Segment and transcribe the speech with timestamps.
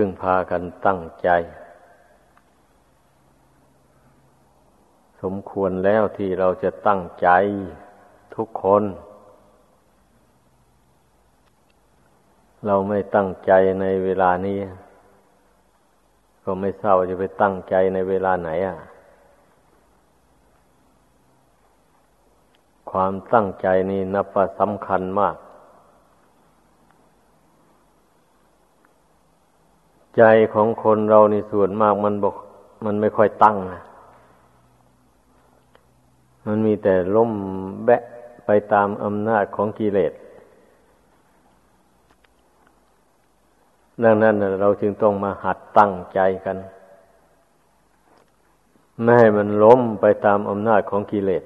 [0.00, 1.28] พึ่งพากันตั้งใจ
[5.22, 7.28] สมควรแล้วที่เราจะตั้งใจ
[8.34, 8.82] ทุกคน
[12.66, 14.58] เราไม่ตั้งใจในเวลานี้
[16.44, 18.76] ก็ไม่เศร้าจะไปตั้งใจในเวลาไหนอะ
[22.90, 25.36] ความตั้งใจนี่นับว่าสำคัญมาก
[30.18, 30.22] ใจ
[30.54, 32.34] ของคนเราในส่วนมากมันบอก
[32.84, 33.82] มันไม่ค่อยตั้งนะ
[36.46, 37.32] มันมีแต่ล่ม
[37.84, 38.02] แบะ
[38.46, 40.12] ไปตามอำนาจของกิเลส
[44.04, 46.56] ดังนั้นเราจึงต้องมาหัดตั้งใจกัน
[49.02, 51.44] ไม่ให้มันล้มไปตามอำนาจของกิเลส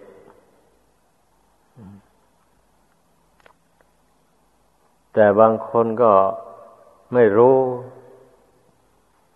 [5.15, 6.13] แต่บางคนก็
[7.13, 7.57] ไม่รู้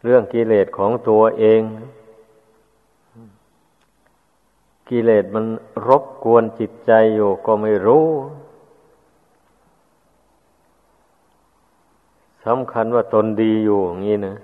[0.08, 1.62] เรื่องกิเลสของตัวเอง
[4.88, 5.44] กิเลสมัน
[5.86, 8.06] รบกวนจิตใจอยู่ก็ไม่รู้
[12.44, 14.36] สำคัญว่าตนดีอยู่อย่างนี้นะ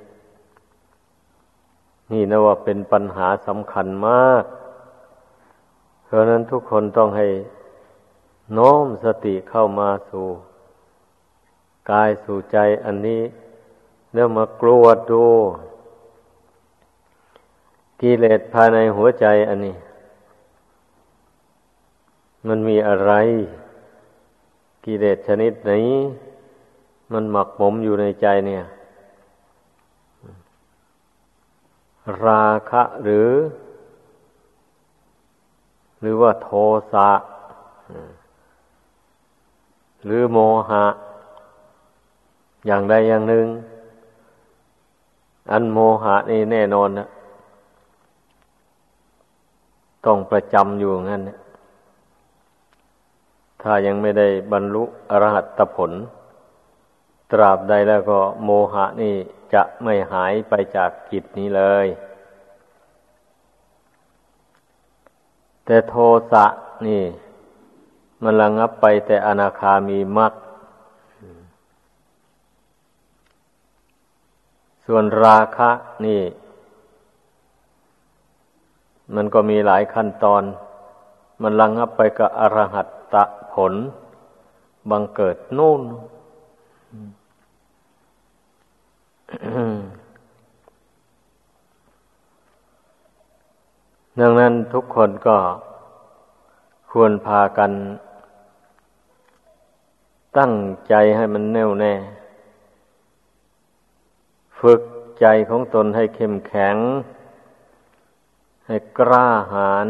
[2.13, 4.45] นี่นะว่าเป็นปัญหาสำคัญมาก
[6.05, 7.27] เพราะนั้นทุกคนต้องให้
[8.59, 10.27] น้อมสติเข้ามาสู่
[11.91, 13.23] กายสู่ใจอันนี้
[14.15, 15.25] แล้วมากลัวดดู
[18.01, 19.77] กิเลสภายในหัวใจอันนี้
[22.49, 23.13] มันมีอะไร
[24.85, 25.71] กิเลสชนิดไหน
[27.13, 28.65] มันหมักหมมอยู่ในใจเนี่ย
[32.25, 33.31] ราคะหรือ
[36.01, 36.49] หรือว่าโท
[36.93, 37.11] สะ
[40.05, 40.39] หรือโม
[40.69, 40.87] หะ
[42.67, 43.47] อย่างใดอย่างหนึ่ง
[45.51, 47.09] อันโมหะนี่แน่นอนนะ
[50.07, 51.23] ต้องประจำอยู่งั้น
[53.63, 55.93] ถ้ายังไม่ได้บรรลุอรหัตผล
[57.33, 59.15] ตราบใดแล้วก็โมหะนี่
[59.55, 61.87] จะไม่หายไปจากจิตนี้เลย
[65.65, 65.95] แต่โท
[66.33, 66.47] สะ
[66.87, 67.03] นี่
[68.23, 70.33] มันระงับไปแต่อนาคามีมัก
[74.87, 75.71] ส่วนราคะ
[76.07, 76.21] นี่
[79.15, 80.43] มันก็มีหลายขั้นตอน
[81.43, 83.75] มันระงับไปกับอรหัตตะผล
[84.91, 85.83] บังเกิดนู่น
[94.21, 95.37] ดังนั้นทุกคนก็
[96.91, 97.73] ควรพากัน
[100.39, 100.53] ตั้ง
[100.89, 101.93] ใจให้มันแน่วแน่
[104.63, 104.83] ฝึก
[105.21, 106.77] ใจของตนให้เข้มแข็ง
[108.67, 109.89] ให้กล้าหาญ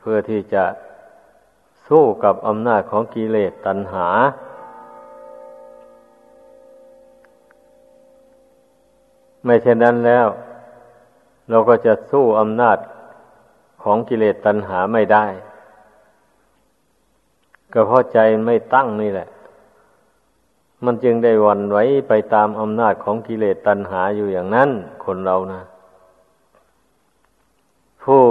[0.00, 0.64] เพื่อที่จะ
[1.88, 4.08] สู้กับอำนาจของกิเลสตัณหา
[9.44, 10.26] ไม่เช่นนั้นแล้ว
[11.50, 12.78] เราก็จะสู้อำนาจ
[13.82, 15.26] ของกิเลสตัณหาไม่ได้
[17.72, 19.28] ก็เพราะใจไม่ตั้งนี่แหละ
[20.84, 24.70] มันจึงได้วันไว้ไปตามอำนาจของกิเลสตัณหาอยู่อย่างนั้น
[25.04, 25.62] คนเรานะ
[28.02, 28.22] ผู้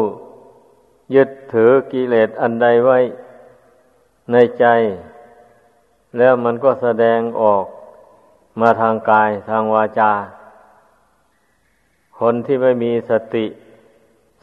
[1.16, 3.00] ยึดถือกิเลสอันใดไว้
[4.32, 4.66] ในใจ
[6.18, 7.66] แล้วมันก็แสดงออก
[8.62, 10.12] มาทางกายทางวาจา
[12.20, 13.46] คนที่ไม่มีสติ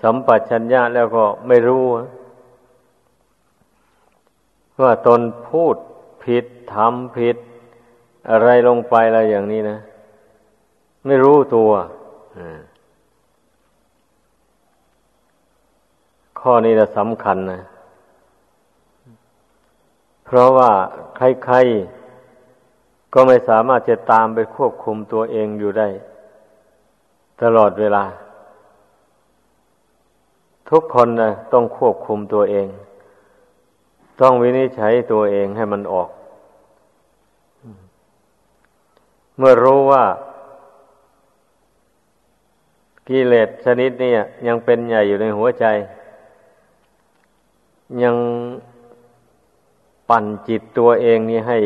[0.03, 1.87] สัมปชัญญะแล้วก็ไม่รู้
[4.83, 5.77] ว่าตนพูด
[6.25, 7.37] ผิดทำผิด
[8.31, 9.79] อะไรลงไปอะไรอย่างนี้นะ
[11.07, 11.71] ไม่รู้ตัว
[16.41, 17.61] ข้อนี้จะสำคัญนะ
[20.25, 20.71] เพราะว่า
[21.17, 25.89] ใครๆ ก็ไม่สามารถจะตามไปควบคุมตัวเองอยู่ได้
[27.43, 28.05] ตลอดเวลา
[30.71, 32.67] ทุกคนนะต้องควบคุมตัวเอง
[34.21, 36.09] ต้องวินิจฉัยตัวเองให้มันออก
[39.39, 40.05] เมื่อรู้ว่า
[43.09, 44.13] กิเลสชนิดนี้
[44.47, 45.65] ยังเป็นใหญ่อยู่ในหัวใจ
[48.03, 48.17] ยัง
[50.09, 51.59] ปั่นจิตตัวเองนี่ให้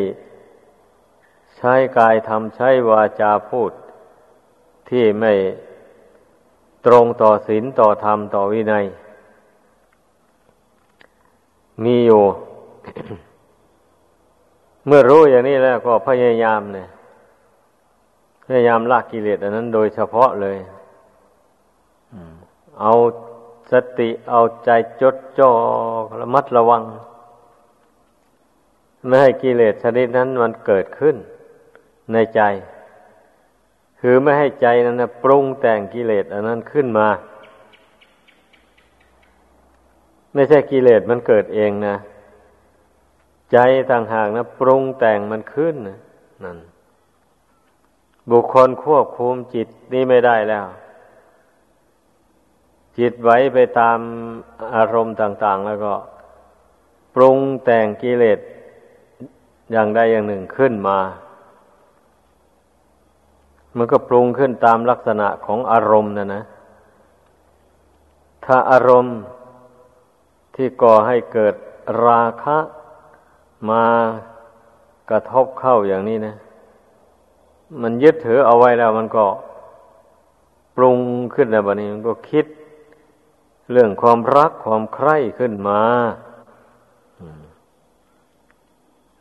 [1.56, 3.72] ใช้กายทำใช้วาจาพูด
[4.88, 5.32] ที่ไม่
[6.86, 8.84] ตรงต่อศีลต่อธรรมต่อวินัย
[11.84, 12.22] มีอยู่
[14.86, 16.88] เมื่อรู้อย่างนี้แล้วก็พยายามเนี่ย
[18.52, 20.58] พยายามละกิเลสอันนั้นโดยเฉพาะเลย
[22.80, 22.92] เอา
[23.72, 24.70] สติเอาใจ
[25.00, 25.52] จดจ่อ
[26.20, 26.82] ระมัดระวัง
[29.06, 31.16] ไม่ให้กิเลสชนิดนั้นมันเกิดขึ้น
[32.12, 32.40] ในใจ
[34.00, 37.08] คือไม่ให้ใจนั้นนะปรุงแต่งกิเลสอันนั้นขึ้นมา
[40.34, 41.96] ไม่ใช่กิเลสมันเกิดเองนะ
[43.52, 43.58] ใจ
[43.90, 45.98] ต่างหากนะปรุงแต่งมันขึ้นนะ
[46.44, 46.58] นั่น
[48.30, 50.66] บุคคลควบคุมจิตนี้ไม่ได้แล้ว
[52.98, 53.98] จิตไหวไปตาม
[54.76, 55.94] อารมณ์ต่าง ๆ แล้วก็
[57.14, 58.38] ปรุงแต่งกิเลส
[59.72, 60.98] อย่างใดอย่างหนึ่งขึ้นมา
[63.76, 66.42] มันก็ปรุงขึ้นตามลักษณะของอารมณ์นะนะ
[68.44, 69.16] ถ้าอารมณ์
[70.54, 71.54] ที่ก่อให้เกิด
[72.06, 72.58] ราคะ
[73.70, 73.84] มา
[75.10, 76.34] กระทบเข้าอย่างนี้นะ
[77.82, 79.24] มันยึดถือเอาไว้แล้ว มันก็
[80.76, 80.98] ปรุง
[81.34, 82.46] ขึ้นแล้วบัดนี้มันก็คิด
[83.72, 85.80] เรื่องความรักความใคร่ขึ้นมา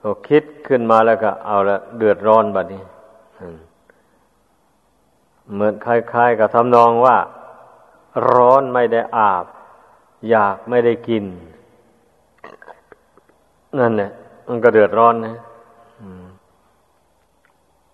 [0.02, 2.84] ก็คิดขึ้นมาแล้วก็ เอาละเดือดร้อนบัดนี้
[5.54, 7.18] เหมือนคล้ายๆ กับทำนองว่า
[8.34, 9.46] ร้อนไม่ได้อาบ
[10.30, 11.24] อยากไม่ได้กิน
[13.80, 14.12] นั่นแหละ
[14.48, 15.36] มันก็เดือดร้อนนะ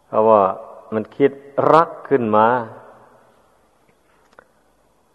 [0.07, 0.41] เพราะว่า
[0.93, 1.31] มันคิด
[1.73, 2.47] รักขึ้นมา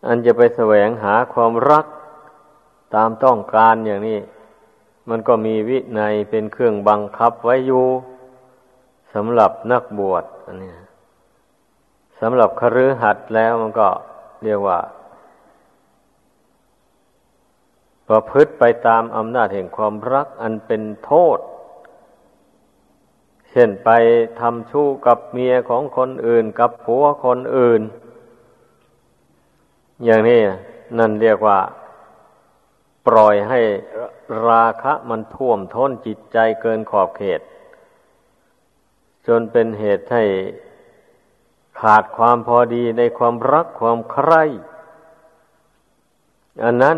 [0.06, 1.86] อันจะไปแสวงหาความรัก
[2.94, 4.18] ตามต้องการอย่างนี้
[5.08, 7.86] มันก็มีวินัยเป็นเครื่องบังคับไว้อยู่
[9.14, 10.72] สำหรับนักบวชอันนี้
[12.20, 13.88] สำหรับคฤหัสถ์แล้วมันก็
[14.44, 14.78] เรียกว่า
[18.08, 21.38] ประพฤติไปตามอำนาจแห่งความรักอันเป็นโทษ
[23.50, 23.88] เช่นไป
[24.40, 27.82] ทำชู้กับเมียของคนอื่น กับผัวคนอื่น
[30.04, 30.40] อย่างนี้
[30.98, 31.58] นั่นเรียกว่า
[33.06, 33.60] ปล่อยให้
[34.48, 37.40] ราคะมันท่วมท้นจิตใจเกินขอบเขต
[39.26, 40.24] จนเป็นเหตุให้
[41.80, 44.42] ขาดความพอดีในความรักความใคร่
[46.64, 46.96] อันนั้น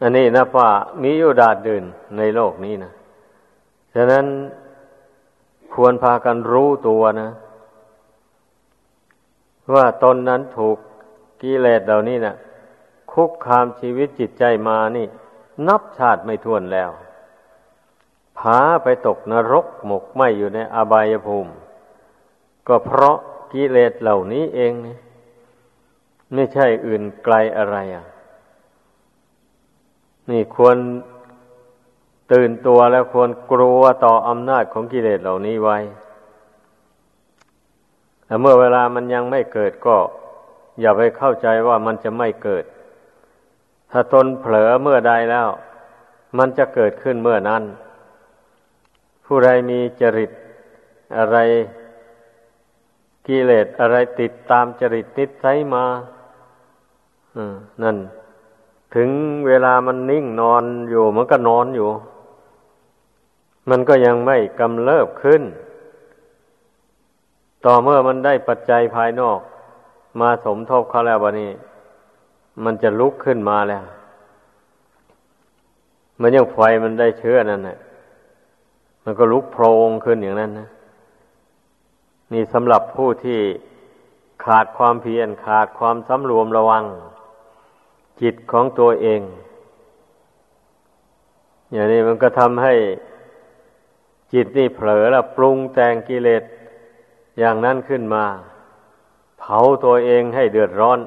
[0.00, 0.70] อันนี้นะว่า
[1.02, 1.84] มีอยู่ดาดดื่น
[2.16, 2.92] ในโลกนี้นะ
[3.94, 4.26] ฉะนั้น
[5.74, 7.30] ควรพากันรู้ตัวนะ
[9.74, 10.78] ว่าตนนั้นถูก
[11.42, 12.36] กิเลสเหล่านี้นะ่ะ
[13.12, 15.06] คุกคามชีวิตจิตใจมานี่
[15.68, 16.90] นับชาติไม่ท้วนแล้ว
[18.38, 21.52] พาไปตกนรกหมกไหมอยู่ในอบายภูมิ
[22.68, 23.18] ก็เพราะ
[23.52, 24.96] กิเลสเหล่านี้เองนี่
[26.34, 28.06] ไม่ใช่อื่นไกลอะไรอะ
[30.30, 30.76] นี่ควร
[32.32, 35.78] ตื่นตัวแล้วควรกลัวต่ออำนาจของกิเลสเหล่านี้ไว้
[38.24, 39.96] แต่เมื่อเวลามันยังไม่เกิดก็
[40.80, 42.64] อย่าไปเข้าใจว่ามันจะไม่เกิด
[43.90, 45.48] ถ้าตนเผลอเมื่อใดแล้ว
[46.38, 47.62] มันจะเกิดขึ้นเมื่อนั้น
[49.26, 50.30] ผู้ใดมีจริต
[51.18, 51.38] อะไร
[53.26, 55.84] กิเลสอะไรติดตามจริตนิสัยมา
[57.36, 57.38] อ
[57.82, 57.96] นั่น
[58.96, 59.10] ถึง
[59.46, 61.88] เวลามันนิ่งนอนอยู่ มันก็นอนอยู่
[63.70, 65.42] มันก็ยังไม่กำเริบขึ้น
[67.64, 69.40] ต่อเมื่อมันได้ปัจจัยภายนอก
[70.20, 71.50] มาสมทบเขาแล้ววันนี้
[72.64, 73.84] มันจะลุกขึ้นมาแล้ว
[76.20, 77.78] มันยังไฟมันได้เชื้อนั่นแหละ
[79.04, 80.68] มันก็ลุกโพรงขึ้นอย่างนั้นนะ
[82.32, 83.40] นี่สำหรับผู้ที่
[84.44, 86.84] ขาดความเพียรขาดความสำรวมระวัง
[88.20, 89.20] จิตของตัวเอง
[91.72, 92.74] อย่างนี้มันก็ทำให้
[94.32, 96.42] จิตนี่เผลอล้วปรุงแต่งกิเลส
[97.38, 98.24] อย่างนั้นขึ้นมา
[99.38, 100.98] เผาตัวเองให้เดือดร้อน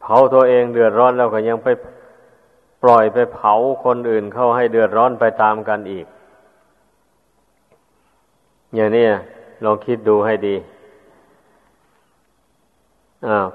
[0.00, 1.68] เผาตัวเองเดือดร้อนแล้วก็ยังไป
[2.82, 6.06] ปล่อยไปเผาคนอื่นเข้าให้เดือดร้อนไปตามกันอีก
[8.74, 9.06] อย่างนี้
[9.64, 10.56] ลองคิดดูให้ดี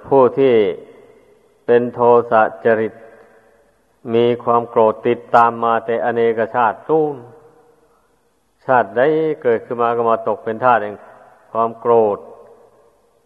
[0.08, 0.54] ผู้ที่
[1.74, 2.02] เป็นโท
[2.32, 2.94] สะจริต
[4.14, 7.16] มีความโกรธติดตามมาแต่อเนกชาติตู้น
[8.66, 9.08] ชาติได้
[9.42, 10.96] เกิดขึ้นมาก็มาตกเป็นทาสเอง
[11.52, 12.18] ความโกรธ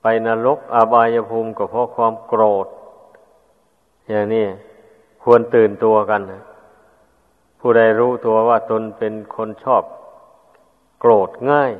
[0.02, 2.68] ไปนรกอบายภูมิก็เพราะความโกรธ
[4.10, 4.46] อย่างนี้
[5.24, 6.22] ควรตื่นตัวกัน
[7.60, 9.84] ผู้ใดรู้ตัวว่าตนเป็นคนชอบ
[11.00, 11.72] โกรธง่าย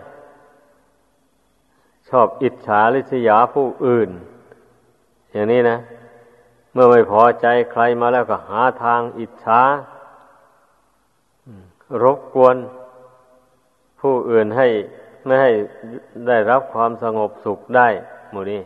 [2.10, 4.10] ชอบอิจฉาริษยาผู้อื่น
[5.34, 5.80] อย่างนี้นะ
[6.76, 9.62] เมื่อไม่พอใจใครมาแล้วก็หาทางอิจฉา
[12.04, 12.56] รบกวน
[14.00, 14.68] ผู้อื่นให้
[15.26, 15.52] ไม่ให้
[16.28, 17.88] ได้รับความสงบสุขได้
[18.32, 18.62] หมู่นี้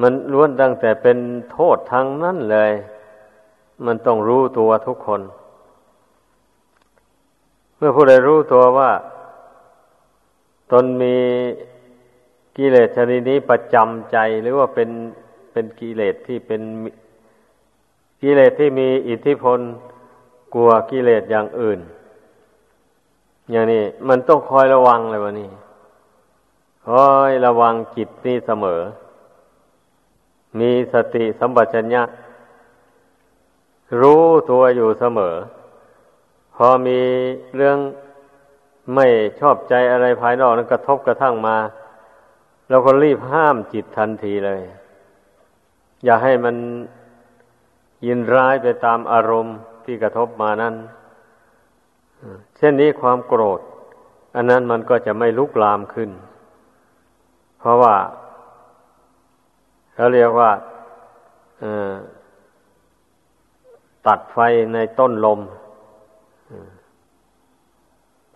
[0.00, 1.18] มันล้วนตั้งแต่เป็น
[1.52, 2.72] โทษทางนั้นเลย
[3.86, 5.20] มันต้องรู้ตัวทุกคน
[7.76, 8.90] เมื่อผู้ใดรู้ตัวว่า
[10.72, 11.16] ตนมี
[12.56, 14.90] กิเลสชนิดนี้ประจำใจหรือว่าเป็น
[15.52, 16.62] เป็นกิเลสที่เป็น
[18.22, 19.60] กิเลสที่มีอิทธิพล
[20.54, 21.80] กลัวกิเลสอย่างอื่น
[23.50, 25.50] อย่างนี้มันต้องคอยระวังเลยวะนี่
[26.86, 28.80] คอยระวังจิตนี่เสมอ
[30.58, 32.02] มีสติสัมปชัญญะ
[34.00, 35.34] รู้ตัวอยู่เสมอ
[36.54, 37.00] พอมี
[37.56, 37.78] เรื่อง
[38.94, 39.06] ไม่
[39.40, 41.56] ชอบใจอะไรภายนอกนั้นกระทบกระทั่งมา
[42.68, 44.62] เราก็รีบห้ามจิตทันทีเลย
[46.04, 46.56] อย่าให้มัน
[48.06, 50.74] ยินร้ายไปตามอารมณ์ที่กระทบมานั้น
[52.56, 53.60] เช่นนี้ความโกรธ
[54.34, 56.10] อันนั้นมันก็จะไม่ลุกลามขึ้น
[57.58, 57.94] เพราะว่า
[59.94, 60.50] เขาเรียกว่า
[64.06, 64.38] ตัดไฟ
[64.74, 65.40] ในต้นลม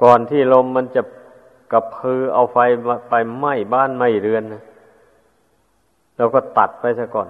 [0.02, 1.02] ก่อนที่ลมมันจะ
[1.72, 2.58] กับพือเอาไฟ
[3.08, 4.62] ไปไหม้บ้านไหม้เรือนนะ
[6.16, 7.28] เราก็ตัดไปซะก่อน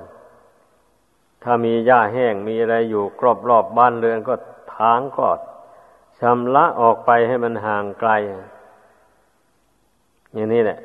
[1.43, 4.35] ถ้ามีหญ้าแห้งมีอะไรอยู่กรอบรอบบ้านเรือนก็
[4.77, 5.39] ทางกอด
[6.21, 8.11] ชำระออกไปให้มันห่างไกล
[10.35, 10.79] อย่างนี้แหละ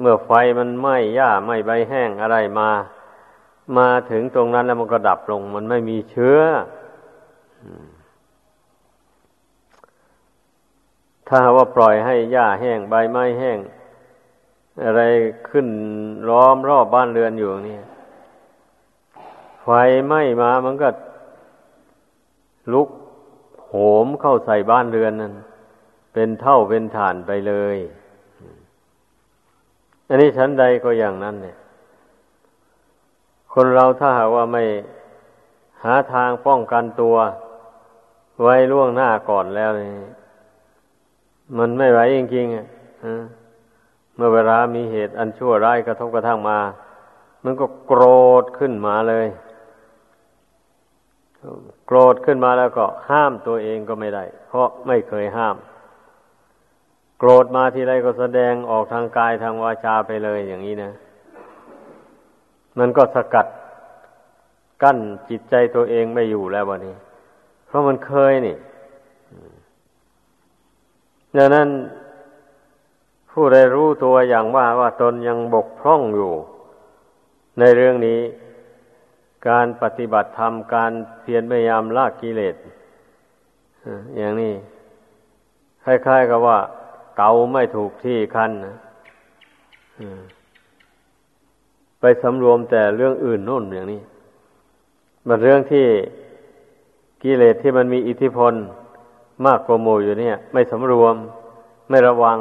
[0.00, 2.70] เมื่อไฟมันไหม้หญ้าไหม้ใบแห้งอะไรมา
[3.78, 6.40] มาถึงตรงนั้นแล้วมันก็ดับลง มันไม่มีเชื้อ
[11.34, 13.58] ถ้าว่าปล่อยให้หญ้าแห้งใบไม้แห้ง
[14.84, 15.02] อะไร
[15.48, 15.68] ขึ้น
[16.28, 17.78] ล้อมรอบบ้านเรือนอยู่นี่
[19.62, 19.68] ไฟ
[20.06, 20.88] ไหม้มามันก็
[22.72, 22.88] ลุก
[23.66, 23.72] โห
[24.04, 25.32] มเข้าใส่บ้านเรือนนั่น
[26.14, 27.76] เป็นเท่าเป็นฐานไปเลย
[30.08, 31.56] อันนี้ชั้นใดก็อย่างนั้นเนี่ย
[33.52, 34.64] คนเราถ้าหากว่าไม่
[35.82, 37.16] หาทางป้องกันตัว
[38.42, 39.92] ไว้ล่วงหน้าก่อนแล้วนี่
[41.58, 42.66] มันไม่ไหวจริงๆอะ
[44.16, 46.58] เมื่อเวลามีเหตุอันชั่วร้ายกระทบกระทั่งมา
[47.44, 48.02] มันก็โกร
[48.42, 49.26] ธขึ้นมาเลย
[51.86, 55.56] โกรธขึ้นมาแล้วก็ห้ามตัวเองก็ไม่ได้ เพราะไม่เคยห้าม
[57.18, 60.92] โกรธมาทีไรก็แสดงออกทางกายทางวาจาไปเลยอย่างนี้นะ
[62.78, 63.46] มันก็สกัด
[64.82, 64.98] กั้น
[65.30, 66.94] จิตใจตัวเองไม่อยู่แล้ววันนี้
[67.66, 68.56] เพราะมันเคยนี่
[71.36, 71.68] ดังนั้น
[73.30, 76.32] ผู้ใดรู้ตัวอย่างว่าว่าตนยังบกพร่องอยู่
[77.58, 78.20] ในเรื่องนี้
[79.48, 82.56] การปฏิบัติธรรมการเพียรพยายามลากกิเลส
[84.18, 84.54] อย่างนี้
[85.84, 86.58] คล้ายๆกับว่า
[87.16, 88.76] เกาไม่ถูกที่คันนะ
[92.00, 94.00] ไปสำรวมแต่เรื่องอื่นนู่นอย่างนี้
[95.28, 95.86] มันเรื่องที่
[97.22, 98.54] กิเลสที่มันมีอิทธิพล
[99.46, 101.16] มากกว่าหมู่อยู่เนี่ย ไม่สำรวม
[101.88, 102.38] ไม่ระวัง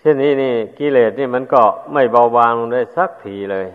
[0.00, 1.62] เช่นนี้นี่กิเลสนี่มันก็
[1.92, 3.66] ไม่เบาบางลงได้สักทีเลย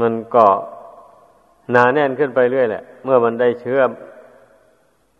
[0.00, 0.46] มันก็
[1.72, 3.80] หนาแน่นขึ้นไปเรื่อยแหละ เมื่อมันได้เชื้อ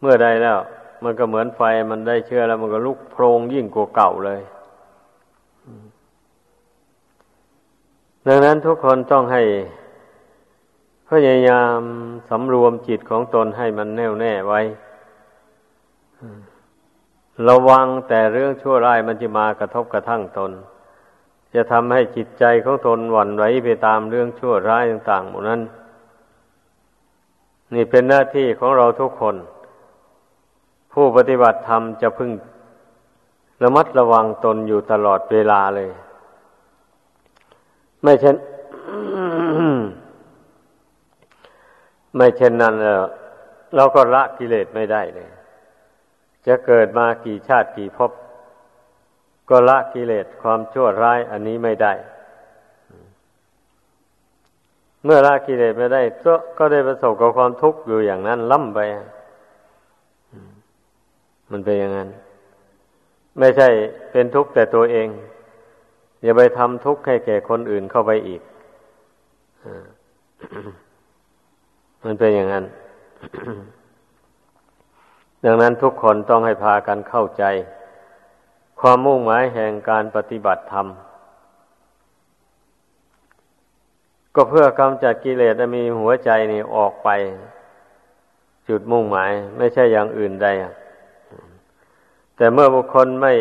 [0.01, 0.59] เมื่อใดแล้ว
[1.05, 4.41] มันก็เหมือนไฟมันได้เชื้อแล้ว มันก็ลุกโพรงยิ่งกว่าเก่าเลย
[8.27, 9.43] ดังนั้นทุกคนต้องให้
[11.09, 11.81] พยายาม
[12.29, 14.61] สำรวมจิตของตนให้มันแน่วแน่ไว้
[17.49, 20.53] ระวังแต่เรื่องชั่วร้ายมันจะมากระทบกระทั่งตน
[21.55, 25.61] จะทำให้จิตใจของตนหวั่นไหวไปตามเรื่องชั่วร้ายต่างๆหมดนั้น
[27.75, 29.37] นี่เป็นหน้าที่ของเราทุกคน
[30.93, 32.31] ผู้ปฏิบัติธรรมจะพึง
[33.63, 35.91] ระมัดระวังตนอยู่ตลอดเวลาเลย
[38.03, 38.37] ไม่เช่น
[42.17, 42.75] ไม่เช่นนั้น
[43.77, 45.29] เราก็ละกิเลสไม่ได้เลย
[46.47, 48.13] จะเกิดมากี่ชาติกี่ภพ
[49.51, 51.93] ก็ละกิเลสความชั่วร้ายอันนี้ไม่ได้
[55.05, 58.81] เมื่อละกิเลสไม่ได้ก็ก็ได้ประสบกับความทุกข์อยู่อย่างนั้นล่ำไป
[61.51, 62.09] มันเป็นอย่างนั้น
[63.39, 63.69] ไม่ใช่
[64.11, 65.09] เป็นทุกข์แต่ตัวเอง
[66.23, 68.43] อย่าไปทำทุกข์ให้แก่คนอื่นเข้าไปอีก
[72.05, 72.65] มันเป็นอย่างนั้น
[75.45, 77.45] ดังนั้นทุกคนต้องให้พากันเข้าใจ
[78.81, 80.87] ความมุ่งหมายแห่งการปฏิบัติธรรม
[84.35, 87.09] ก็เพื่อกำจัดกิเลสมีหัวใจนี่ออกไป
[88.69, 90.49] จุดมุ่งหมาย ไม่ใช่อย่างอื่นใด
[92.37, 93.33] แต่เมื่อบุคคลไม่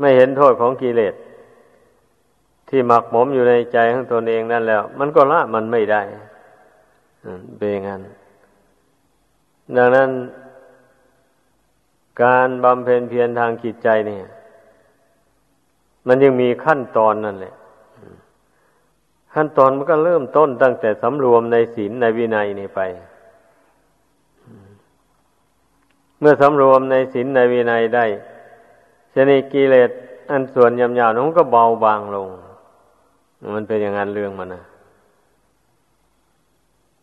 [0.00, 1.14] ไม่เห็นโทษของกิเลส
[2.68, 6.02] ที่หมักหมมอยู่ในใจของตนเองนั่นแล้ว มันก็ละมันไม่ได้
[7.56, 8.00] เป็นอย่างนั้น
[9.76, 10.10] ดังนั้น
[12.22, 14.22] การบำเพ็ญเพียรทางจิตใจเนี่ย
[16.06, 17.54] มันยังมีขั้นตอนนั่นแหละ
[19.34, 22.80] ขั้นตอนมันก็เริ่มต้นตั้งแต่สำรวมในศีลในวินัยนี่ไป
[26.20, 28.04] เมื่อสำรวมในศีลในวินัยได้
[29.14, 29.90] ชนิกิเลส
[30.30, 32.28] อันส่วนยำยาวนั้นก็เบาบางลง
[33.54, 34.62] มันเป็นอย่างนั้นเรื่องมันนะ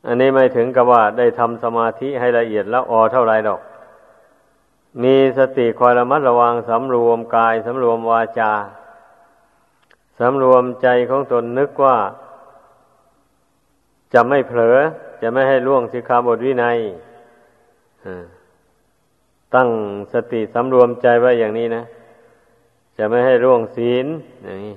[0.05, 3.61] อันนี้ไม่ถึงกับว่าได้ทำสมาธิให้ละเอียดแล้วออเท่าไรดอก
[5.03, 8.51] มีสติคอยระมัดระวังสำรวมกายสำรวมวาจา
[10.19, 11.97] สำรวมใจของตนนึกว่า
[14.13, 14.77] จะไม่เผลอ
[15.21, 16.77] จะไม่ให้ล่วงสิกขาบทวินัย
[19.55, 19.69] ตั้ง
[20.13, 21.83] สติสำรวมใจไว้อย่างนี้นะ
[22.97, 24.05] จะไม่ให้ล่วงศีล
[24.43, 24.75] อย่างนี้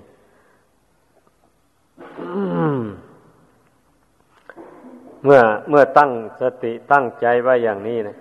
[5.26, 8.16] เมื่อเมื่อตั้งสติตั้งใจไว้อย่างนี้นะ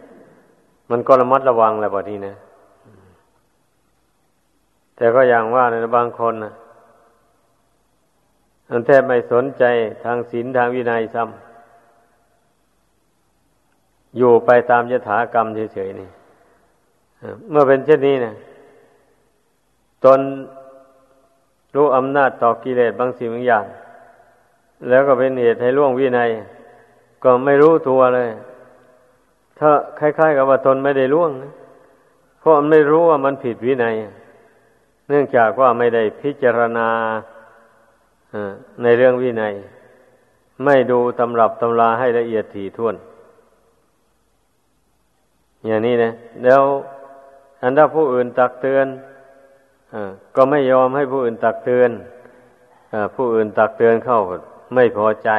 [0.90, 2.34] มันก็ระมัดระวังแล้วบนี้นะ
[4.96, 6.54] แต่ก็อย่างว่าในบางคนนะ
[8.70, 9.64] มันแทบไม่สนใจ
[10.04, 16.10] ทางศีลทางวินัยซ้ำอยู่ไปตามยถากรรมเฉยๆนี่
[17.50, 18.34] เมื่อเป็นเช่นนี้นะ
[20.06, 20.20] ตน
[21.76, 23.66] รู้อำนาจต่อกิเลสบางสิ่งบางอย่าง
[24.90, 26.30] แล้วก็เป็นเหตุให้ล่วงวินัย
[27.24, 28.30] ก็ไม่รู้ตัวเลย
[29.60, 29.70] ถ้า
[30.00, 31.54] คล้าย ๆ กับว่าตนไม่ได้ล่วงนะ
[32.40, 33.96] เพราะมันไม่รู้ว่ามันผิดวินัย
[35.08, 36.90] เนื่องจากว่าไม่ได้พิจารณา
[38.84, 39.54] ในเรื่องวินัย
[40.66, 42.96] ไม่ดูตำรับตำราให้ละเอียดถี่ถ้วน
[45.66, 46.12] อย่างนี้นะ
[46.44, 46.62] แล้ว
[47.62, 48.88] อันถ้าผู้อื่นตักเตือน
[49.94, 49.96] อ
[50.36, 51.90] ก็ไม่ยอมให้ผู้อื่นตักเตือน
[52.94, 54.20] อผู้อื่นตักเตือนเข้า
[54.76, 55.30] ไม่พอใจ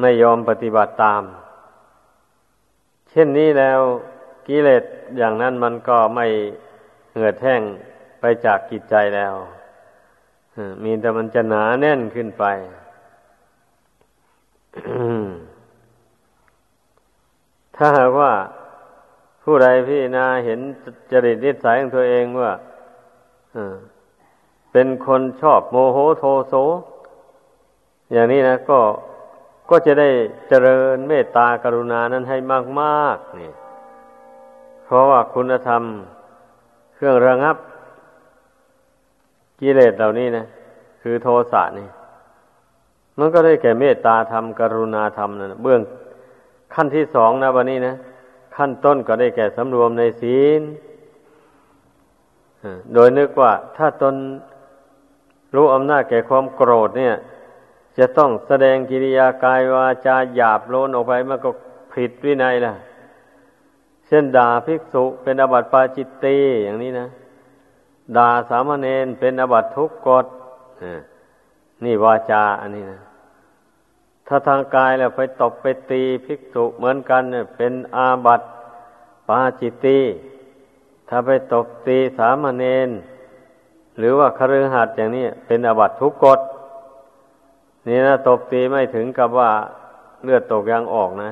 [0.00, 1.22] ไม่ยอมปฏิบัติตาม
[3.10, 3.80] เช่นนี้แล้ว
[4.46, 4.84] กิเลส
[5.16, 6.26] อย่างนั้นมันก็ไม่
[7.12, 7.62] เหือดแห้ง
[8.20, 9.34] ไปจากกิจใจแล้ว
[10.82, 12.44] มีแต่มันจะหนาแน่นขึ้นไป
[17.76, 18.32] ถ้าหากว่า
[19.42, 20.60] ผู้ใดพี่นาเห็น
[21.10, 22.52] จริตนิสัยของตัวเองว่า
[24.72, 26.54] เป็นคนชอบโมโหโทโส
[28.12, 28.80] อย่างนี้นะก็
[29.70, 30.08] ก็จะได้
[30.48, 32.36] เจริญเมตตากรุณานั้นให้
[32.80, 33.52] มากๆนี่
[34.84, 35.82] เพราะว่าคุณธรรม
[36.94, 37.56] เครื่องระงับ
[39.60, 40.46] กิเลสเหล่านี้นะ
[41.02, 41.88] คือโทสะนี่
[43.18, 45.80] มันก็ได้แก่เมตตาธรรมกรุณาธรรมนะเบื้อง
[46.74, 47.94] ขั้นที่สองนะวันนี้นะ
[48.56, 50.62] ขั้นต้นก็ได้แก่สำรวมในศีล
[52.94, 54.14] โดยนึกว่าถ้าตน
[55.54, 57.14] รู้อำนาจแก่ความโกรธเนี่ย
[57.98, 61.50] จะต้องแสดงกิริยากายวาจาหยาบโลนออกไปมันก็
[61.92, 62.74] ผิดวินัยล่ะ
[64.06, 67.08] เช่นด่าภิกษุเป็นอบัติปาจิตตีอย่างนี้นะ
[68.16, 70.26] ด่าสามเณรเป็นอบัติทุกกฎ
[71.84, 73.00] นี่วาจาอันนี้นะ
[74.26, 78.46] ถ้าทางกายแล้วไปตบไปตีภิกษุเหมือนกันเนี่ยเป็นอาบัติ
[79.28, 79.98] ปาจิตตี
[81.08, 82.88] ถ้าไปตบตีสามเณร
[83.98, 86.40] หรือว่าคฤหัสถ์อย่างนี้เป็นอบัติทุกกฎ
[87.86, 89.50] นี่นะตบตีไม่ถึงกับว่า
[90.24, 91.30] เลือดตกยางออกนะ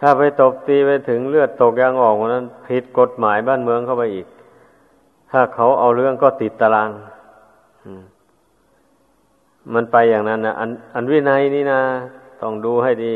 [0.00, 4.26] ถ้าไปตบตีไปถึงเลือดตกยางออกนั้นผิดกฎหมายบ้านเมืองเข้าไปอีก
[5.30, 6.90] ถ้าเขาเอาเรื่องก็ติดตาราง
[9.74, 11.80] มันไปอย่างนั้นนะอันอันวินัยนี่นะ
[12.42, 13.14] ต้องดูให้ดี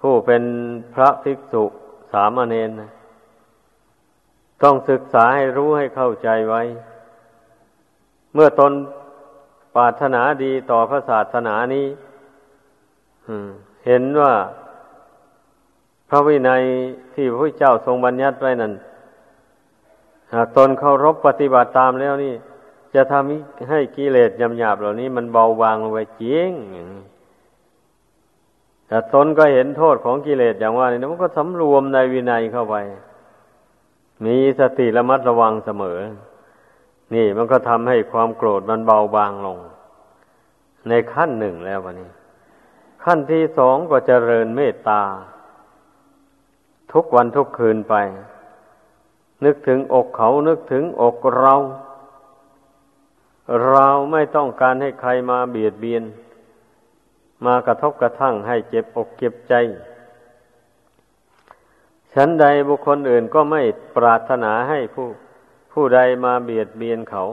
[0.00, 0.42] ผู้เป็น
[0.94, 1.64] พระภิกษุ
[2.12, 2.90] สามเณรนะ
[4.62, 6.62] ต้องศึกษาให้รู้ให้เข้าใจไว้
[8.34, 8.72] เมื่อตน
[9.78, 11.86] ปรารถนาดีต่อพระศาสนานี้
[13.86, 14.32] เห็นว่า
[16.08, 16.62] พระวินัย
[17.14, 18.72] ที่พระเจ้าทรงบัญญัติไว้นั้น
[20.32, 22.34] หากตนเคารพปฏิบัติตามแล้วนี่
[22.94, 26.50] จะทำให้กิเลสยำหยาบเหล่านี้ มันเบาบางลงไปจริง
[28.88, 32.76] แต่ตนก็เห็นโทษของกิเลสอย่างว่านี่มันก็สำรวมในวินัยเข้าไป
[34.24, 35.98] มีสติระมัดระวังเสมอ
[37.14, 39.58] นี่มันก็ทำให้ความโกรธมันเบาบางลง
[40.88, 42.10] ในขั้นหนึ่งแล้ววันนี้
[43.04, 45.02] ขั้นที่สองก็เจริญเมตตา
[46.92, 47.94] ทุกวันทุกคืนไป
[49.44, 51.54] นึกถึงอกเขานึกถึงอกเรา
[53.70, 56.04] เราไม่ต้องการให้ใครมาเบียดเบียน
[57.46, 59.54] มากระทบกระทั่งให้เจ็บอกเจ็บใจ
[62.14, 63.62] ฉันใดบุคคลอื่นก็ไม่
[63.96, 65.08] ปรารถนาให้ผู้
[65.80, 67.24] ผู้ใดมาเบียดเบียนเขา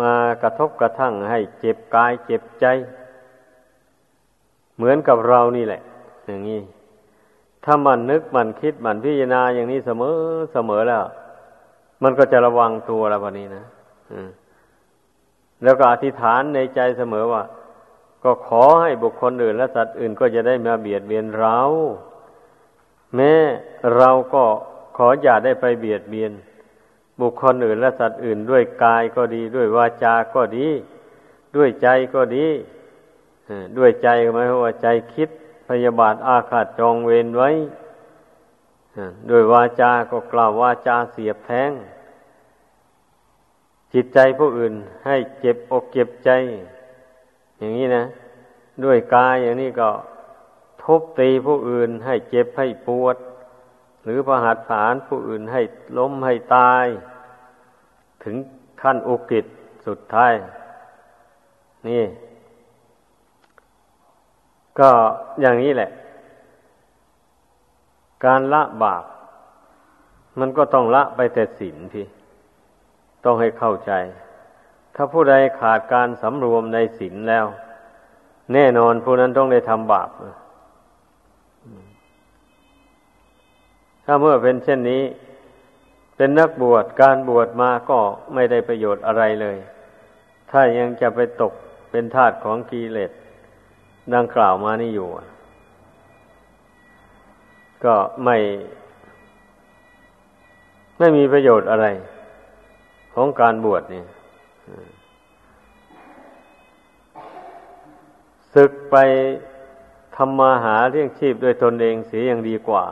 [0.00, 2.66] มากระทบกระทั่งให้เจ็บกายเจ็บใจ
[4.76, 5.82] เหมือนกับเรานี่แหละ
[6.26, 6.60] อย่างนี้
[7.64, 10.16] ถ้ามันนึกมันคิดมันพิจารณาอย่างนี้เสมอ
[10.52, 11.04] เสมอแล้ว
[12.02, 13.64] มันก็จะระวังตัวแล้ววันนี้นะ
[15.62, 17.42] แล้วก็อธิษฐานในใจเสมอว่า
[18.24, 21.58] ก็ขอให้บุคคลอื่น และสัตว์อื่นก็จะได้มาเบียดเบียนเรา
[23.14, 23.32] แม้
[23.96, 24.44] เราก็
[24.96, 26.32] ขออย่าได้ไปเบียดเบียน
[27.20, 30.66] บุคคลอื่นและสัตว์อื่นด้วยกายก็ดีด้วยวาจาก็ดี
[31.56, 32.46] ด้วยใจก็ดี
[33.78, 35.28] ด้วยใจหมายว่าใจคิด
[35.68, 37.50] พยาบาทอาฆาตจองเวรไว้
[39.30, 41.70] ด้วยวาจาก็กล่าววาจาเสียบแทง
[43.92, 44.74] จิตใจผู้อื่น
[45.06, 46.30] ให้เจ็บอกเจ็บใจ
[47.58, 48.04] อย่างนี้นะ
[48.84, 49.90] ด้วยกายอย่างนี้ก็
[50.82, 53.16] ทุบตีผู้อื่นให้เจ็บให้ปวด
[54.04, 55.62] หรือประหัตผานผู้อื่นให้
[55.98, 56.86] ล้มให้ตาย
[58.24, 58.36] ถึง
[58.82, 59.44] ขั้นอุกิจ
[59.86, 60.32] สุดท้าย
[61.88, 62.02] นี่
[64.78, 64.90] ก็
[65.40, 65.90] อย่างนี้แหละ
[68.24, 69.04] การละบาป
[70.38, 72.06] มันก็ต้องละไปแต่ศีลพี่
[73.24, 73.92] ต้องให้เข้าใจ
[74.94, 77.46] ถ้าผู้ใดขาดการสำรวมในศีลแล้ว
[78.52, 80.08] แน่นอนผู้นั้นต้องได้ทำบาป
[84.04, 85.02] ถ้าเมื่อเป็นเช่นนี้
[86.18, 87.98] เป็นนักบวชการบวชมาก็
[88.34, 89.56] ไม่ได้ประโยชน์อะไรเลย
[90.50, 91.52] ถ้ายังจะไปตก
[91.90, 93.10] เป็นทาสของกิเลส
[94.14, 95.08] ดังกล่าวมานี่อยู่
[97.84, 98.36] ก็ไม่
[100.98, 101.86] ไม่มีประโยชน์อะไร
[103.14, 104.04] ของการบวชนี่
[108.54, 108.96] ศึกไป
[110.16, 112.84] ทำมาหาเลี้ยงชีพด้วยตนเองเสียอยังดีกว่า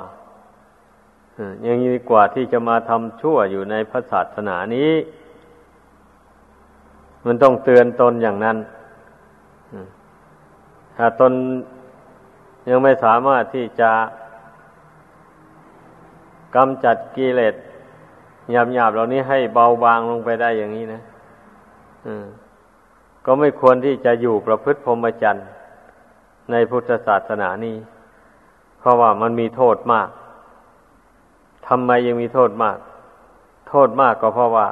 [1.67, 4.93] ยังดีกว่าที่จะมาทำชั่วอยู่ในพระศาสนานี้
[7.27, 8.57] มันต้องเตือนตนอย่างนั้น
[10.97, 11.33] ถ้าตน
[12.69, 13.91] ยังไม่สามารถที่จะ
[16.57, 17.55] กำจัดกิเลส
[18.53, 21.01] หยาบหยาบเหล่านี้ให้เบาบางลงไปได้อย่างนี้นะ
[23.25, 25.47] ก็ไม่ควรที่จะอยู่ประพฤติพรหมจรรย์
[26.51, 27.77] ในพุทธศาสนานี้
[28.79, 30.09] เพราะว่ามันมีโทษมาก
[31.69, 32.79] ทำไมยังมีโทษมาก
[33.69, 34.69] โทษมากก็เพราะว่า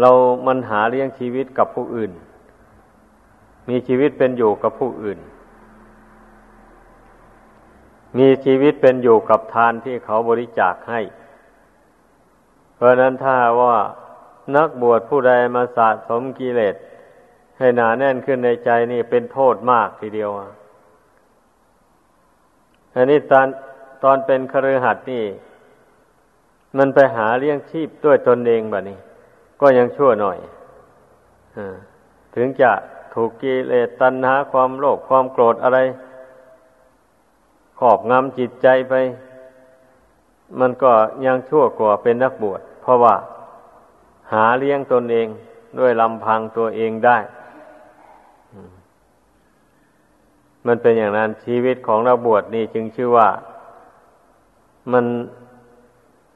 [0.00, 0.10] เรา
[0.46, 2.12] มันหาเลี้ยงชีวิตกับผู้อื่น
[3.68, 5.18] มีชีวิตเป็นอยู่กับผู้อื่น
[8.18, 11.00] มีชีวิตเป็นอยู่กับทานที่เขาบริจาคให้
[12.74, 13.76] เพราะนั้นถ้าว่า
[14.56, 16.74] นักบวชผู้ใดมาสะสมกิเลส
[17.58, 20.30] ให้หนาแน่นขึ้นในใจนี่เป็นโทษมากทีเดียว
[22.94, 23.46] อันนี้ตอน
[24.02, 25.24] ตอนเป็นครือหัดนี่
[26.78, 28.98] มันไปหาเลี้ยงชีพด้วยตนเองแบบนี้
[29.60, 30.38] ก็ยังชั่วหน่อย
[31.56, 31.58] อ
[32.34, 32.70] ถึงจะ
[33.14, 35.78] ถูกกิเลสตัณหาความโลภความโกรธอะไร
[37.78, 38.94] ขอบงำจิตใจไป
[40.60, 40.92] มันก็
[41.26, 43.14] ยังชั่วกว่าเป็นนักบวช เพราะว่า
[44.32, 45.28] หาเลี้ยงตนเอง
[45.78, 47.18] ด้วยลำพังตัวเองได้
[50.66, 53.28] มันเป็นอย่างนั้นชีวิตของเราบวชนี่จึงชื่อว่า
[54.92, 55.04] มัน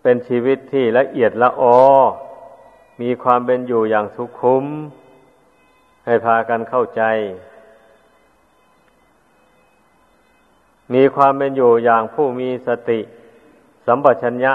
[0.02, 1.78] เป็นชีวิตที่ละเอียดละออ
[3.00, 4.64] มีความเป็นอยู่อย่างสุขุม
[6.04, 7.02] ให้พากันเข้าใจ
[10.94, 13.00] มีความเป็นอยู่อย่างผู้มีสติ
[13.86, 14.52] สัมปชัญญะ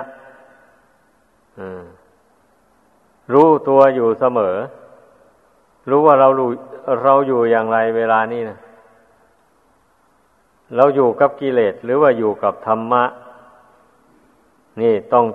[3.34, 4.56] รู้ตัวอยู่เสมอ
[5.90, 6.28] รู้ว่าเรา
[7.04, 8.58] เราอยู่อย่างไรเวลานี้นะ
[10.76, 13.04] เราอยู่กับกิเลสหรือว่าอยู่กับธรรมะ
[14.82, 15.26] นี่ต้อง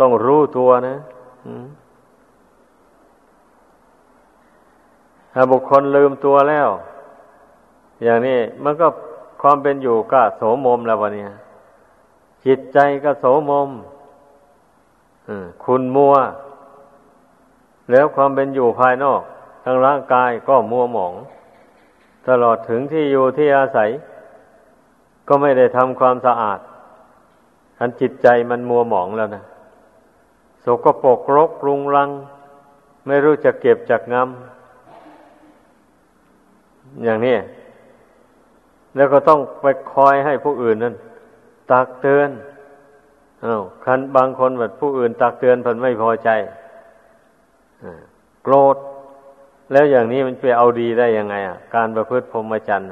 [0.00, 0.96] ต้องรู้ตัวนะ
[5.32, 6.68] ถ้าบุคคลลืมตัวแล้ว
[8.02, 8.88] อย่างนี้มันก็
[9.42, 11.24] ความเป็นอยู่ก็โสมมแล้ววันนี้
[12.44, 13.68] จิตใจก็โสมม
[15.64, 16.14] คุณมัว
[17.90, 19.22] แล้วความเป็นอยู่ภายนอก
[19.64, 21.14] ทางร่างกายก็มัวหมอง
[22.28, 23.90] ตลอดถึงที่อยู่ที่อาศัย
[25.28, 26.58] ก็ไม่ได้ทำความสะอาด
[27.80, 29.42] อันจิตใจมันมัวหมองแล้วนะ
[30.64, 32.08] สกปรกรกรุงรัง
[33.06, 34.24] ไม่รู้จะเก็บจากงำ
[37.04, 37.36] อย่างนี้
[38.96, 40.94] แล้วก็ต้องไปคอยให้ผู้อื่นนั้น
[41.70, 42.30] ตักเตือน
[43.44, 46.28] อา้าวคันบางคนแบบผู้อื่น ตักเตือนเพิ่นไม่พอใจ
[48.44, 48.76] โกรธ
[49.72, 52.88] แล้วอย่างนี้มันไปเอาดีได้ยังไง อะ การประพฤติพรหมจรรย์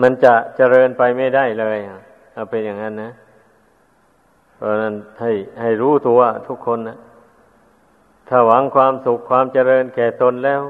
[0.00, 1.78] มันจะเจริญไปไม่ได้เลย
[2.32, 3.12] เอาเป็นอย่างนั้นนะ
[4.54, 6.98] เพราะนั้นให้ให้รู้ตัวทุกคนนะ
[8.28, 10.62] ถ้าหวังความสุขความเจริญแก่ตนแล้ว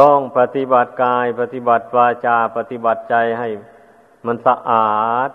[0.00, 3.48] ต้องปฏิบัติกาย ปฏิบัติวาจา ปฏิบัติใจให้
[4.26, 5.30] มันสะอาด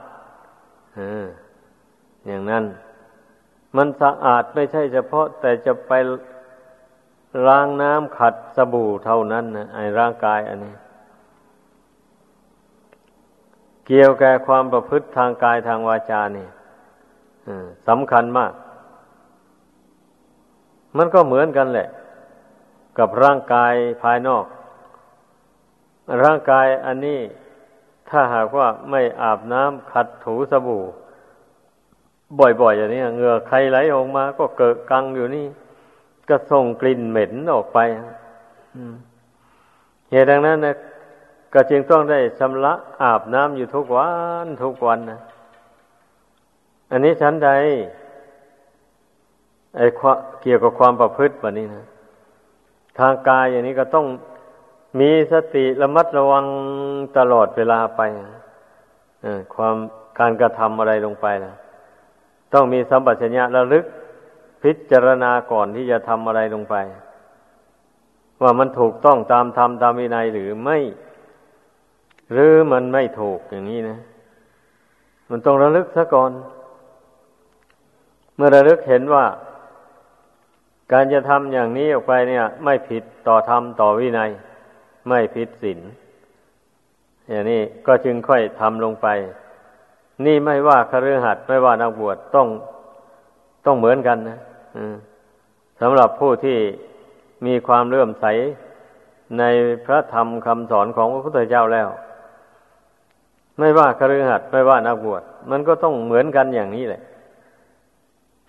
[2.28, 2.66] อย่างนั้น
[3.78, 5.92] มันสะอาดไม่ใช่เฉพาะ แต่จะไป
[7.48, 10.74] ล้างน้ำขัดสบู่เท่านั้นนะไอ้ร่างกายอันนี้
[13.88, 16.48] เกี่ยวกับความประพฤติทางกายทางวาจานี่
[17.88, 18.52] สำคัญมาก
[20.98, 21.88] มันก็เหมือนกันแหละ
[22.98, 24.46] กับร่างกายภายนอก
[26.24, 27.20] ร่างกายอันนี้
[28.10, 30.84] ถ้าหากว่าไม่อาบน้ำขัดถูสบู่
[32.40, 35.46] บ่อยๆอย่างนี้เหงื่อใครไหลออกมา ก็เกิดกังอยู่นี่
[36.30, 37.80] ก็ส่งกลิ่นเหม็นออกไป
[40.12, 40.76] เหตุดังนั้นนะ
[41.54, 44.10] ก็จึงต้องได้ชำระอาบน้ำอยู่ทุกวั
[44.44, 45.20] นทุกวันนะ
[46.92, 47.50] อันนี้ชั้นใด
[49.76, 49.86] ไอ้
[50.42, 51.86] เกี่ยวกับความประพฤติแบบนี้นะ
[53.00, 54.06] ทางกายอย่างนี้ก็ต้อง
[55.00, 56.46] มีสติระมัดระวัง
[57.18, 58.02] ตลอดเวลาไป
[59.56, 59.76] ความ
[60.20, 61.54] การกระทำอะไรลงไปนะ
[62.54, 63.86] ต้องมีสัมปชัญญะระลึก
[64.64, 66.76] พิจารณาก่อนที่จะทำอะไรลงไป
[68.42, 70.78] ว่ามันถูกต้องตามธรรมตามวินัยหรือไม่
[72.32, 73.98] หรือมันไม่ถูกอย่างนี้นะ
[75.30, 76.32] มันต้องระลึกซะก่อน
[78.36, 79.26] เมื่อระลึกเห็นว่า
[80.92, 84.30] การจะทำอย่างนี้ออกไปเนี่ย ไม่ผิดต่อธรรมต่อวินัย
[85.10, 85.80] ไม่ผิดศีล
[87.30, 89.08] อย่างนี้ก็จึงค่อยทำลงไป
[90.26, 92.48] นี่ไม่ว่าคฤหัสถ์ไม่ว่านักบวชต้อง
[93.66, 94.40] ต้องเหมือนกันนะ
[95.82, 96.58] สำหรับผู้ที่
[97.46, 98.26] มีความเลื่อมใส
[99.40, 99.44] ใน
[99.86, 101.90] พระธรรมคำสอนของพระพุทธเจ้าแล้ว
[103.58, 107.02] ไม่ว่าคฤหัสถ์ไม่ว่านักบวชมันก็ต้องเหมือนกันอย่างนี้แหละ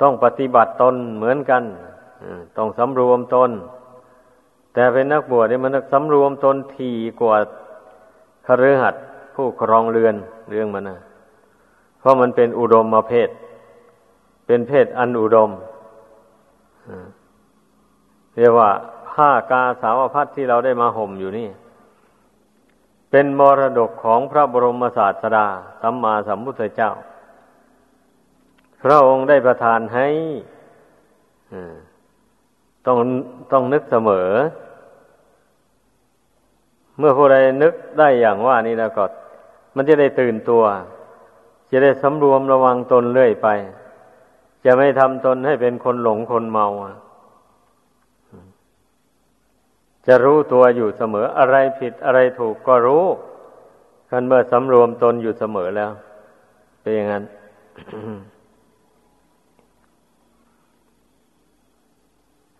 [0.01, 1.62] ต้องปฏิบัติตนเหมือนกัน
[2.57, 3.51] ต้องสำรวมตน
[4.75, 7.37] แต่เป็นนักบวชเนี่ยมันสำรวมตนทีกว่า
[8.47, 9.03] คฤหัสถ์
[9.35, 10.15] ผู้ครองเรือน
[10.51, 10.99] เรื่องมันนะ
[11.99, 13.31] เพราะมันเป็นอุดมมาเพศ
[14.47, 15.51] เป็นเพศอันอุดม
[18.37, 18.71] เรียกว่า
[19.09, 21.49] ผ้ากาสาวพัดที่เราได้มาห่มอยู่นี่
[23.14, 25.46] เป็นมรดกของพระบรมศาสดา
[25.81, 26.92] สัมมาสัมพุทธเจ้า
[28.83, 30.07] พระองค์ได้ประทานให้
[32.87, 32.98] ต้อง
[33.53, 34.29] ต้องนึกเสมอ
[36.98, 39.05] เมื่อผู้ใดนึกได้อย่างว่านี่แล้วก็
[39.77, 40.62] มันจะได้ตื่นตัว
[41.70, 43.48] จะได้สำรวมระวังตนเรื่อยไป
[44.64, 46.66] จะไม่ทำตนให้เป็นคนหลงคนเมา
[50.07, 53.05] จะรู้ตัวอยู่เสมออะไรผิดอะไรถูกก็รู้
[54.11, 55.93] คันเมื่อสำรวมตนอยู่เสมอแล้ว
[56.81, 57.25] เป็นอย่างนั้น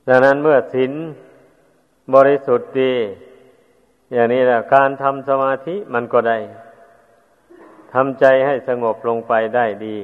[0.09, 0.93] ดังนั้นเมื่อศีล
[2.15, 2.93] บริสุทธิ์ดี
[4.13, 6.39] อย่างนี้แหละการทำสมาธิมันก็ได้
[7.95, 9.99] ทำใจให้สงบลงไปได้ดี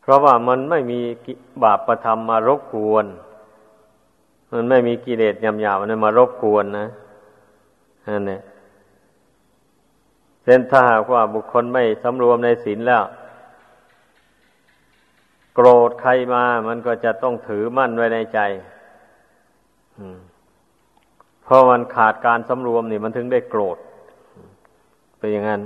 [0.00, 1.00] เพราะว่ามันไม่มี
[1.62, 3.06] บาปประทำมารบกวน
[4.52, 6.86] มันไม่มีกิเลสยำยามันมารบกวนนะ
[8.08, 8.40] นั่นแหละ
[10.42, 13.04] เส้นถ้าหากว่าบุคคลไม่สำรวมในศีลแล้ว
[15.54, 18.40] โกรธใครมา มันก็จะต้องถือมั่นไว้ในใจ
[21.44, 23.78] เพราะมันขาดการสำรวมนี่มันถึงได้โกรธ
[25.18, 25.62] เป็นอย่างนั้น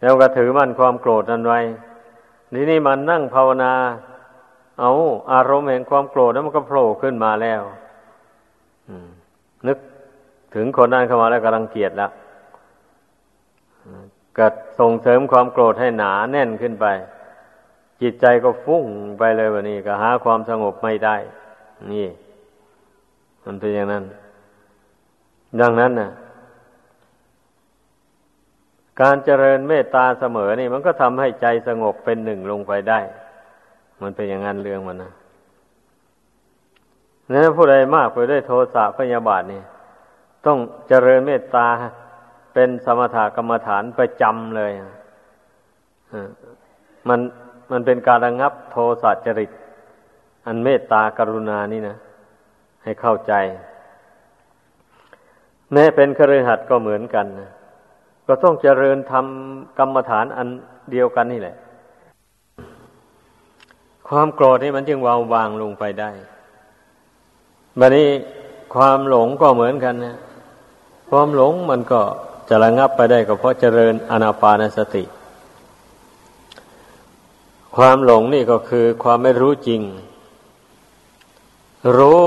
[0.00, 1.60] แล้วก็ถือมั่นความโกรธนั้นไว้
[2.54, 3.72] ทีนี้มันนั่งภาวนา
[4.80, 4.92] เอา
[5.32, 7.62] อารมณ์แห่งความโกรธแล้วมันก็โผล่ขึ้นมาแล้ว
[9.66, 9.78] นึก
[10.54, 12.10] ถึงคนนั้นเข้ามาแล้วกำลังเกียดแล้ว
[14.38, 14.46] ก็
[14.80, 16.86] ส่งเสริมความโกรธให้หนาแน่นขึ้นไป
[18.00, 18.84] จิตใจก็ฟุ้ง
[19.18, 21.16] ไปเลยวันนี้ ก็หาความสงบไม่ได้
[21.92, 22.08] นี่
[23.44, 24.04] มันเป็นอย่างนั้น
[25.60, 26.10] ดังนั้นนะ
[29.00, 33.00] การเจริญเมตตาเสมอนี่ มันก็ทำให้ใจสงบเป็นหนึ่งลงไปได้
[34.02, 35.12] มันเป็นอย่างนั้นเรื่องมันนะ
[37.30, 39.62] นั้นผู้ใดมากไปด้วยโทสะพยาบาทนี่
[40.46, 40.58] ต้อง
[40.88, 41.66] เจริญเมตตา
[42.54, 44.72] เป็นสมถกรรมฐานประจำเลย
[47.08, 47.20] มัน
[47.70, 49.50] มันเป็นการระงับโทสะจริต
[50.46, 51.96] อันเมตตากรุณานี่นะ
[52.84, 53.32] ให้เข้าใจ
[55.72, 57.50] แม้เป็นครือหัดก็เหมือนกันนะ
[58.26, 60.48] ก็ต้องเจริญทำกรรมฐานอัน
[60.92, 61.56] เดียวกันนี่แหละ
[64.10, 66.10] ความโกรธนี่มันจึงวางวางลงไปได้
[67.78, 68.08] บัดนี้
[68.74, 70.16] ความหลงก็เหมือนกันนะ
[71.10, 72.00] ความหลงมันก็
[72.48, 75.04] จะระงับไปได้ก็เพราะเจริญอนาปานสติ
[77.76, 79.80] ความหลงนี่ก็คือความไม่รู้จริง
[81.96, 82.22] รู้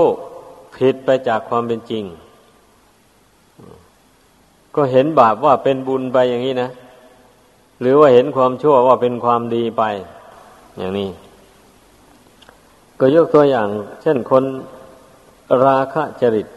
[0.76, 2.04] ผิดไปจากความเป็นจริง
[4.76, 6.69] ก็เห็นบาปว่าเป็นบุญไปอย่างนี้นะ
[7.82, 9.84] หรือว่าเห็นความชั่วว่าเป็นความดีไป
[10.78, 11.10] อย่างนี้
[13.06, 13.68] ก็ยกตัวอย่าง
[14.02, 14.44] เช่นคน
[15.66, 16.48] ราคะจริต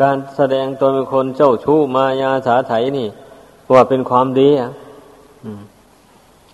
[0.00, 3.08] การแสดงตนเป็นคนเจ้าชู้มายาสาไถนี่
[3.72, 4.70] ว่าเป็นความดีอะ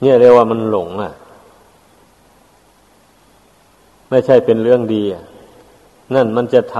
[0.00, 1.12] เนี่ยเรียกว่ามันหลงอะ
[4.10, 5.24] ไม่ใช่เป็นเรื่องดีอะ
[6.14, 6.76] นั่นมันจะท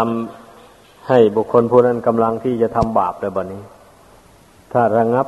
[0.53, 3.63] ำให้บุคคลผู้นั้นกำลังที่จะทำบาปแล้วบัดนี้
[4.73, 5.27] ถ้าระงับ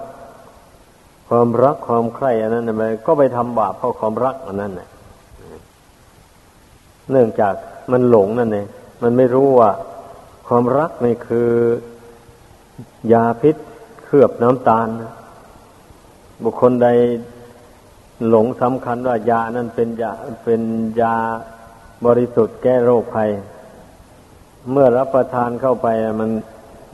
[1.28, 4.88] ความรักความใคร่อันนั้นไปก็ไปทำบาปเพราะความรักอันนั้นน่ะ
[7.10, 7.54] เนื่องจาก
[7.92, 8.66] มันหลงนั่นเอง
[9.02, 9.70] มันไม่รู้ว่า
[10.48, 11.50] ความรักนี่คือ
[13.12, 13.56] ยาพิษ
[14.04, 14.88] เคลือบน้ำตาล
[16.44, 16.88] บุคคลใด
[18.28, 20.12] หลงสำคัญว่ายานั้นเป็นยา
[20.44, 20.62] เป็น
[21.00, 21.16] ยา
[22.06, 23.30] บริสุทธิ์แก้โรคภัย
[24.70, 25.86] เมื่อรับประทานเข้าไป
[26.20, 26.30] มัน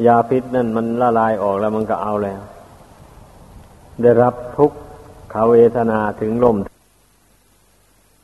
[0.06, 2.40] ยาพิษนั่นมันละลายออกแล้วมันก็เอาแล้ว
[4.02, 4.72] ได้รับทุก
[5.32, 6.56] ขเวทนาถึงลม